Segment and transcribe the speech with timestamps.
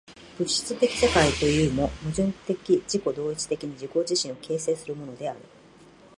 [0.39, 2.55] 物質的世界というも、矛盾的
[2.87, 5.39] 自己同一的に自己自身を形成するものである。